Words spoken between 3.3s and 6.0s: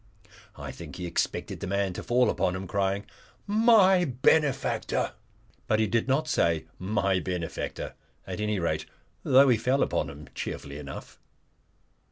"My benefactor!" But he